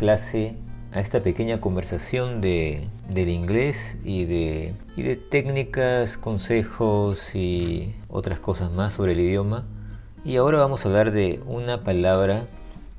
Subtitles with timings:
[0.00, 0.56] clase,
[0.92, 8.40] a esta pequeña conversación de, del inglés y de, y de técnicas, consejos y otras
[8.40, 9.66] cosas más sobre el idioma.
[10.24, 12.46] Y ahora vamos a hablar de una palabra,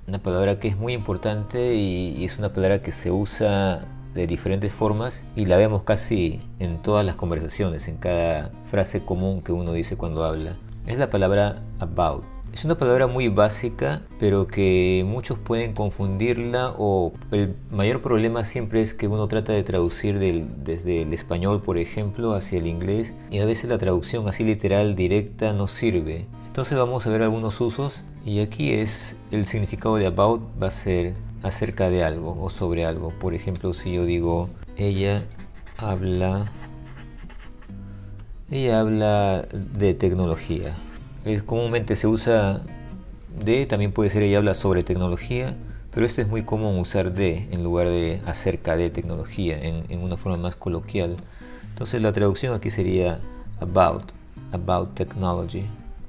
[0.07, 3.81] una palabra que es muy importante y, y es una palabra que se usa
[4.13, 9.41] de diferentes formas y la vemos casi en todas las conversaciones, en cada frase común
[9.41, 10.55] que uno dice cuando habla.
[10.85, 12.40] Es la palabra about.
[12.53, 18.81] Es una palabra muy básica, pero que muchos pueden confundirla o el mayor problema siempre
[18.81, 23.13] es que uno trata de traducir del, desde el español, por ejemplo, hacia el inglés
[23.31, 26.27] y a veces la traducción así literal, directa, no sirve.
[26.45, 30.71] Entonces vamos a ver algunos usos y aquí es el significado de about va a
[30.71, 33.11] ser acerca de algo o sobre algo.
[33.11, 35.23] Por ejemplo, si yo digo ella
[35.77, 36.51] habla
[38.49, 40.75] ella habla de tecnología.
[41.25, 42.61] Es, comúnmente se usa
[43.43, 45.55] de, también puede ser ella habla sobre tecnología,
[45.93, 50.01] pero esto es muy común usar de en lugar de acerca de tecnología en, en
[50.01, 51.15] una forma más coloquial.
[51.69, 53.19] Entonces la traducción aquí sería
[53.59, 54.03] about,
[54.51, 55.65] about technology.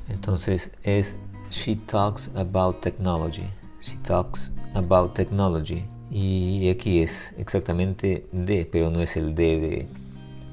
[0.08, 1.16] Entonces es
[1.50, 3.46] she talks about technology.
[3.80, 5.84] She talks about technology.
[6.10, 9.88] Y aquí es exactamente de, pero no es el de de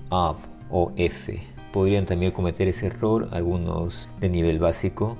[0.09, 0.37] of
[0.69, 5.17] o f podrían también cometer ese error algunos de nivel básico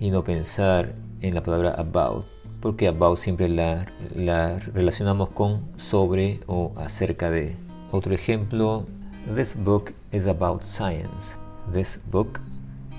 [0.00, 2.24] y no pensar en la palabra about,
[2.60, 7.56] porque about siempre la, la relacionamos con sobre o acerca de.
[7.90, 8.86] Otro ejemplo,
[9.34, 11.38] this book is about science.
[11.72, 12.40] This book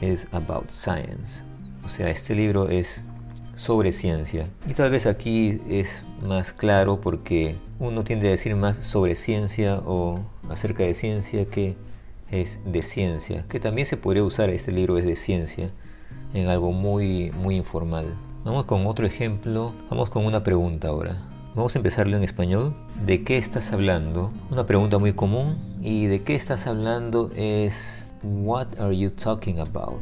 [0.01, 1.43] is about science.
[1.83, 3.03] O sea, este libro es
[3.55, 4.49] sobre ciencia.
[4.67, 9.81] Y tal vez aquí es más claro porque uno tiende a decir más sobre ciencia
[9.85, 10.19] o
[10.49, 11.75] acerca de ciencia que
[12.31, 15.71] es de ciencia, que también se podría usar este libro es de ciencia
[16.33, 18.15] en algo muy muy informal.
[18.43, 21.17] Vamos con otro ejemplo, vamos con una pregunta ahora.
[21.55, 22.75] Vamos a empezarlo en español.
[23.05, 24.31] ¿De qué estás hablando?
[24.51, 30.01] Una pregunta muy común y de qué estás hablando es What are you talking about?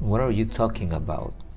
[0.00, 1.34] What are you talking about?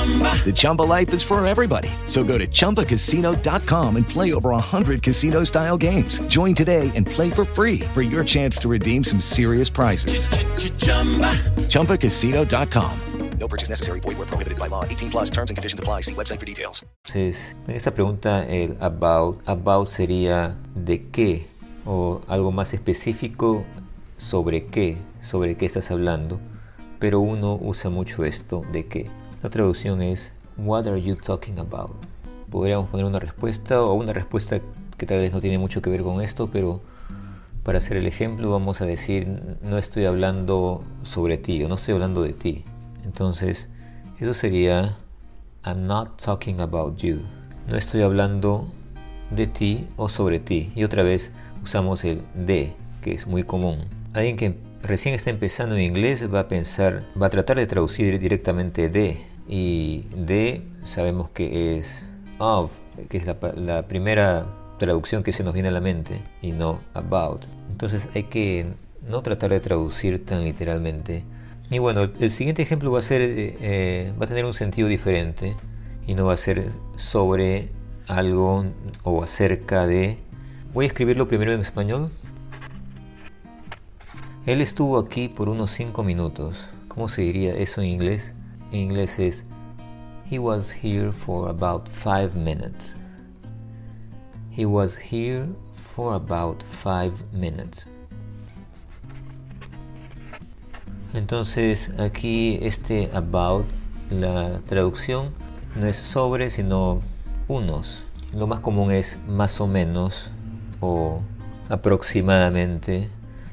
[0.00, 1.90] The Chumba life is for everybody.
[2.06, 6.20] So go to ChumbaCasino.com and play over 100 casino-style games.
[6.22, 10.28] Join today and play for free for your chance to redeem some serious prizes.
[11.68, 13.00] ChumbaCasino.com.
[13.38, 14.00] No purchase necessary.
[14.00, 14.84] Void were prohibited by law.
[14.84, 16.00] 18 plus terms and conditions apply.
[16.02, 16.84] See website for details.
[17.04, 21.46] Entonces, en esta pregunta el about, about sería de qué
[21.84, 23.64] o algo más específico
[24.18, 26.40] sobre qué, sobre qué estás hablando.
[27.00, 29.06] pero uno usa mucho esto de que
[29.42, 31.92] la traducción es What are you talking about?
[32.50, 34.60] Podríamos poner una respuesta o una respuesta
[34.98, 36.80] que tal vez no tiene mucho que ver con esto, pero
[37.62, 41.94] para hacer el ejemplo vamos a decir no estoy hablando sobre ti o no estoy
[41.94, 42.64] hablando de ti.
[43.04, 43.68] Entonces,
[44.18, 44.98] eso sería
[45.64, 47.20] I'm not talking about you.
[47.66, 48.68] No estoy hablando
[49.30, 50.70] de ti o sobre ti.
[50.74, 51.32] Y otra vez
[51.62, 53.86] usamos el de, que es muy común.
[54.12, 58.18] Alguien que recién está empezando en inglés va a pensar, va a tratar de traducir
[58.18, 59.29] directamente de.
[59.52, 62.06] Y de sabemos que es
[62.38, 64.46] of, que es la, la primera
[64.78, 67.44] traducción que se nos viene a la mente y no about.
[67.70, 68.66] Entonces hay que
[69.08, 71.24] no tratar de traducir tan literalmente.
[71.70, 75.54] Y bueno, el siguiente ejemplo va a ser, eh, va a tener un sentido diferente
[76.06, 77.70] y no va a ser sobre
[78.06, 78.64] algo
[79.02, 80.18] o acerca de...
[80.72, 82.10] Voy a escribirlo primero en español.
[84.46, 86.68] Él estuvo aquí por unos 5 minutos.
[86.88, 88.32] ¿Cómo se diría eso en inglés?
[88.72, 89.44] En inglés es
[90.30, 92.94] He was here for about 5 minutes.
[94.56, 97.86] He was here for about 5 minutes.
[101.12, 103.66] Entonces aquí este about,
[104.10, 105.30] la traducción
[105.74, 107.00] no es sobre, sino
[107.48, 108.04] unos.
[108.32, 110.30] Lo más común es más o menos
[110.80, 111.22] o
[111.68, 113.08] aproximadamente.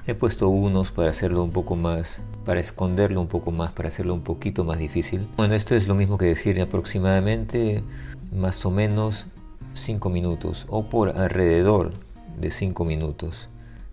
[0.06, 4.13] He puesto unos para hacerlo un poco más, para esconderlo un poco más, para hacerlo
[4.13, 5.27] un poquito más difícil.
[5.35, 7.83] Bueno, esto es lo mismo que decir aproximadamente,
[8.31, 9.25] más o menos
[9.73, 11.91] 5 minutos o por alrededor
[12.39, 13.49] de 5 minutos.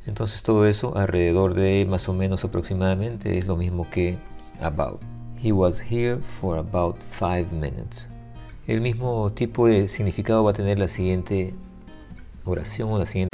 [0.06, 4.18] Entonces todo eso alrededor de más o menos aproximadamente es lo mismo que
[4.60, 5.00] about.
[5.42, 8.08] He was here for about 5 minutes.
[8.68, 11.54] El mismo tipo de significado va a tener la siguiente
[12.44, 13.33] oración o la siguiente.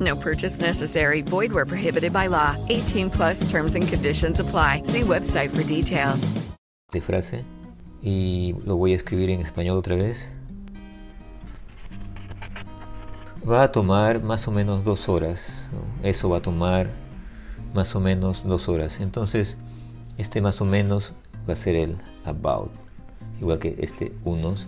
[0.00, 1.22] No purchase necessary.
[1.22, 2.56] Void where prohibited by law.
[2.68, 4.82] 18 plus terms and conditions apply.
[4.84, 6.30] See website for details.
[6.90, 7.44] de frase
[8.00, 10.30] y lo voy a escribir en español otra vez.
[13.48, 15.66] Va a tomar más o menos dos horas.
[16.02, 16.88] Eso va a tomar
[17.74, 19.00] más o menos dos horas.
[19.00, 19.58] Entonces,
[20.16, 21.12] este más o menos
[21.48, 22.70] va a ser el about.
[23.38, 24.66] Igual que este unos.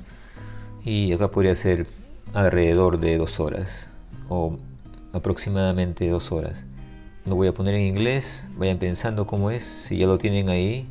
[0.85, 1.87] Y acá podría ser
[2.35, 3.88] alrededor de dos horas.
[4.29, 4.59] O
[5.12, 6.65] aproximadamente dos horas.
[7.27, 8.45] Lo voy a poner en inglés.
[8.57, 9.65] Vayan pensando cómo es.
[9.65, 10.89] Si ya lo tienen ahí,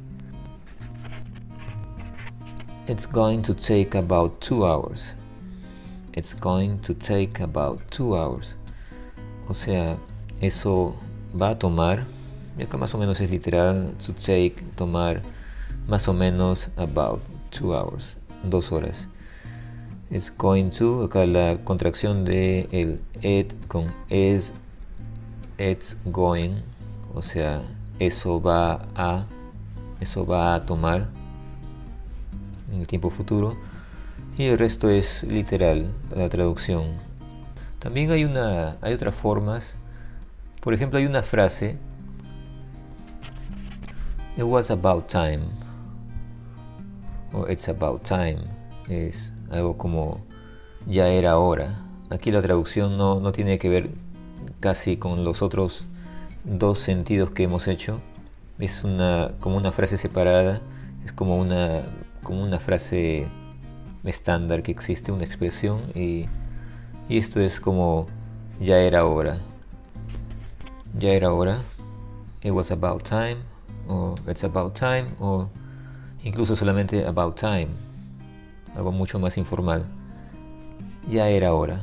[2.89, 5.13] It's going to take about two hours.
[6.13, 8.56] It's going to take about two hours.
[9.48, 10.00] O sea,
[10.42, 10.95] eso
[11.40, 12.06] va a tomar,
[12.57, 15.21] y acá más o menos es literal, to take, tomar,
[15.88, 17.21] más o menos about
[17.52, 19.07] two hours, dos horas.
[20.11, 24.54] It's going to, acá la contracción de el it con is,
[25.59, 26.63] it's going,
[27.13, 27.61] o sea,
[27.99, 29.25] eso va a,
[29.99, 31.09] eso va a tomar
[32.73, 33.56] en el tiempo futuro
[34.35, 36.85] y el resto es literal la traducción.
[37.78, 39.75] También hay una hay otras formas.
[40.61, 41.78] Por ejemplo hay una frase
[44.37, 45.42] it was about time
[47.33, 48.39] o it's about time
[48.87, 50.19] es algo como
[50.87, 51.79] ya era hora
[52.09, 53.89] aquí la traducción no, no tiene que ver
[54.59, 55.85] casi con los otros
[56.44, 57.99] dos sentidos que hemos hecho
[58.59, 60.61] es una como una frase separada
[61.06, 61.83] es como una
[62.23, 63.27] como una frase
[64.03, 66.25] estándar que existe, una expresión, y,
[67.07, 68.07] y esto es como
[68.59, 69.39] ya era hora.
[70.97, 71.59] Ya era hora.
[72.41, 73.37] It was about time,
[73.87, 75.49] o it's about time, o
[76.23, 77.68] incluso solamente about time.
[78.76, 79.85] Algo mucho más informal.
[81.11, 81.80] Ya era hora.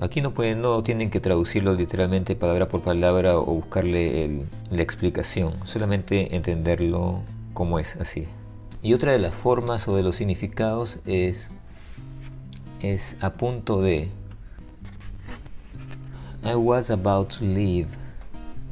[0.00, 4.82] Aquí no pueden, no tienen que traducirlo literalmente palabra por palabra o buscarle el- la
[4.82, 7.20] explicación, solamente entenderlo
[7.52, 8.26] como es así.
[8.82, 11.50] Y otra de las formas o de los significados es
[12.80, 14.08] es a punto de.
[16.42, 17.88] I was about to leave.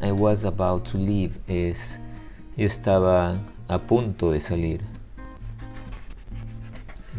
[0.01, 2.01] I was about to leave es
[2.57, 3.37] yo estaba
[3.69, 4.81] a punto de salir.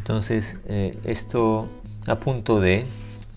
[0.10, 1.68] Entonces, eh, esto
[2.08, 2.84] a punto de,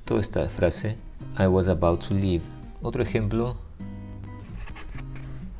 [0.06, 0.96] toda esta frase,
[1.38, 2.40] I was about to leave.
[2.80, 3.58] Otro ejemplo,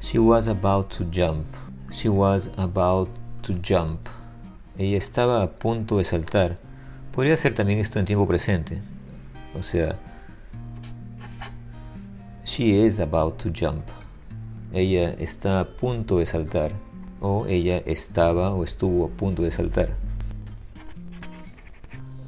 [0.01, 1.45] she was about to jump.
[1.91, 3.11] She was about
[3.43, 4.09] to jump.
[4.79, 6.57] Ella estaba a punto de saltar.
[7.13, 8.81] Podría ser también esto en tiempo presente.
[9.55, 9.99] O sea,
[12.47, 13.85] she is about to jump.
[14.73, 16.73] Ella está a punto de saltar.
[17.21, 19.91] O ella estaba o estuvo a punto de saltar.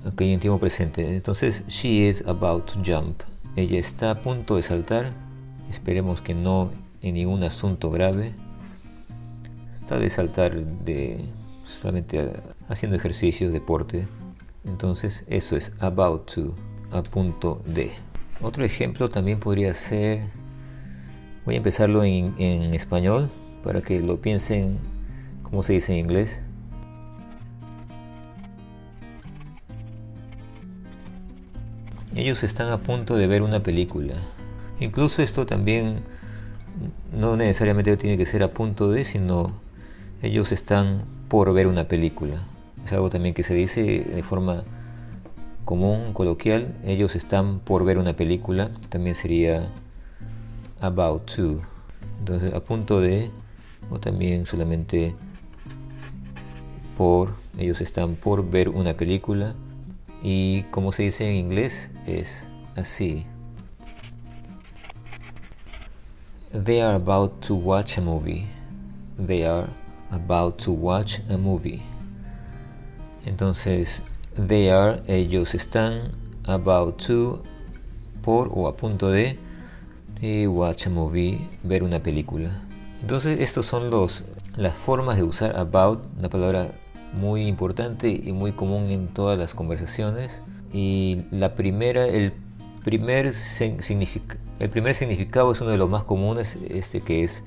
[0.06, 1.16] Ok, en tiempo presente.
[1.16, 3.23] Entonces, she is about to jump.
[3.56, 5.12] Ella está a punto de saltar.
[5.70, 6.70] Esperemos que no
[7.00, 8.32] en ningún asunto grave.
[9.80, 11.25] Está de saltar de
[11.66, 12.32] solamente
[12.68, 14.06] haciendo ejercicios, deporte.
[14.66, 16.54] Entonces, eso es about to,
[16.90, 17.92] a punto de.
[18.42, 20.26] Otro ejemplo también podría ser,
[21.46, 23.30] voy a empezarlo en, en español
[23.62, 24.78] para que lo piensen
[25.42, 26.42] como se dice en inglés.
[32.14, 34.14] Ellos están a punto de ver una película.
[34.78, 35.97] Incluso esto también
[37.12, 39.52] no necesariamente tiene que ser a punto de, sino
[40.23, 42.42] ellos están por ver una película.
[42.85, 44.62] Es algo también que se dice de forma
[45.64, 46.75] común, coloquial.
[46.85, 48.71] Ellos están por ver una película.
[48.90, 49.66] También sería
[50.80, 51.62] about to.
[52.21, 53.30] Entonces, a punto de,
[53.90, 55.14] o también solamente
[56.97, 57.35] por.
[57.59, 59.54] Ellos están por ver una película.
[60.25, 62.45] Y como se dice en inglés, es
[62.76, 63.25] así.
[66.50, 68.47] They are about to watch a movie.
[69.19, 69.66] They are
[70.11, 71.83] about to watch a movie.
[73.26, 74.02] Entonces,
[74.49, 76.12] they are, ellos están
[76.47, 77.43] about to,
[78.23, 79.38] por o a punto de,
[80.49, 82.62] watch a movie, ver una película.
[83.02, 84.25] Entonces, estos son los,
[84.57, 86.71] las formas de usar about, una palabra
[87.14, 90.30] muy importante y muy común en todas las conversaciones.
[90.73, 92.33] Y la primera, el
[92.85, 93.33] primer,
[94.59, 97.42] el primer significado es uno de los más comunes, este que es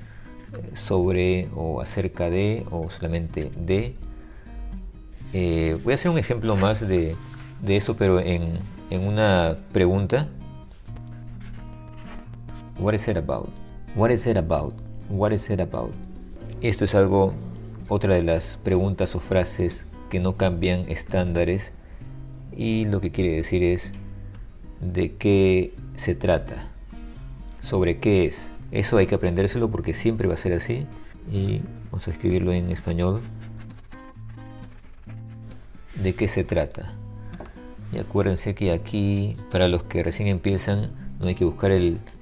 [0.53, 3.95] eh, sobre o acerca de o solamente de.
[5.33, 7.15] Eh, voy a hacer un ejemplo más de,
[7.62, 8.59] de eso, pero en,
[8.89, 10.27] en, una pregunta.
[12.79, 13.50] What is it about?
[13.95, 14.74] What is it about?
[15.09, 15.91] What is it about?
[16.62, 17.33] Esto es algo
[17.88, 21.72] otra de las preguntas o frases que no cambian estándares
[22.56, 23.94] y lo que quiere decir es
[24.82, 26.67] de qué se trata,
[27.62, 28.51] sobre qué es.
[28.72, 30.86] Eso hay que aprendérselo porque siempre va a ser así
[31.32, 33.22] y vamos a escribirlo en español.
[35.96, 36.94] ¿De qué se trata?
[37.91, 41.72] Y acuérdense que aquí, para los que recién empiezan, no hay que buscar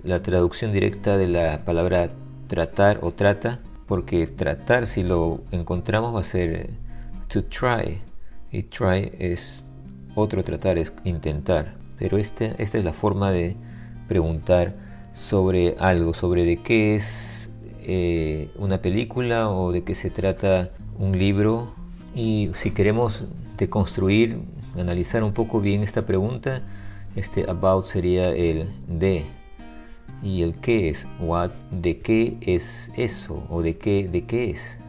[0.03, 2.09] la traducción directa de la palabra
[2.47, 6.69] tratar o trata, porque tratar si lo encontramos va a ser eh,
[7.27, 8.01] to try
[8.51, 9.63] y try es
[10.15, 11.75] otro tratar, es intentar.
[11.99, 13.55] Pero este, esta es la forma de
[14.07, 14.75] preguntar
[15.13, 17.49] sobre algo, sobre de qué es
[17.81, 21.73] eh, una película o de qué se trata un libro.
[22.15, 23.25] Y si queremos
[23.57, 24.39] deconstruir,
[24.77, 26.61] analizar un poco bien esta pregunta,
[27.15, 29.25] este about sería el de
[30.25, 34.79] y el qué es, what, de qué es eso o de qué, de qué es,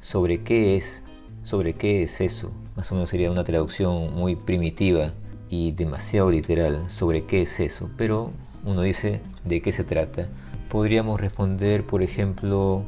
[0.00, 1.04] sobre qué es,
[1.44, 2.50] sobre qué es eso.
[2.74, 5.12] Más o menos sería una traducción muy primitiva
[5.48, 8.32] y demasiado literal sobre qué es eso, pero
[8.64, 10.28] uno dice de qué se trata.
[10.68, 12.84] Podríamos responder, por ejemplo,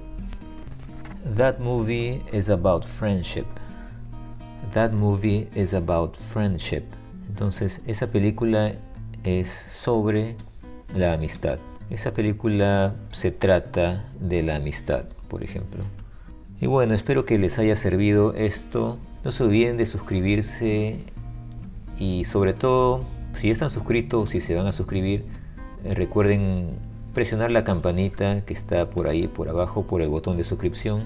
[1.36, 3.46] That movie is about friendship.
[4.72, 6.84] That movie is about friendship.
[7.28, 8.72] Entonces, esa película
[9.22, 10.34] es sobre
[10.94, 11.60] la amistad.
[11.90, 15.84] Esa película se trata de la amistad, por ejemplo.
[16.60, 18.98] Y bueno, espero que les haya servido esto.
[19.24, 20.98] No se olviden de suscribirse
[21.98, 23.04] y sobre todo,
[23.34, 25.24] si están suscritos, si se van a suscribir,
[25.84, 26.72] eh, recuerden
[27.14, 31.04] presionar la campanita que está por ahí, por abajo, por el botón de suscripción.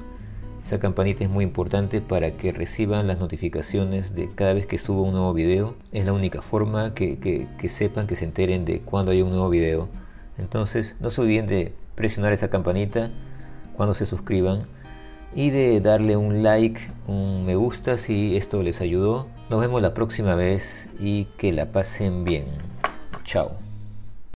[0.64, 5.02] Esa campanita es muy importante para que reciban las notificaciones de cada vez que subo
[5.02, 5.74] un nuevo video.
[5.92, 9.48] Es la única forma que, que sepan, que se enteren de cuando hay un nuevo
[9.48, 9.88] video.
[10.38, 13.10] Entonces no se olviden de presionar esa campanita
[13.76, 14.62] cuando se suscriban
[15.34, 19.28] y de darle un like, un me gusta si esto les ayudó.
[19.50, 22.46] Nos vemos la próxima vez y que la pasen bien.
[23.24, 23.71] Chao.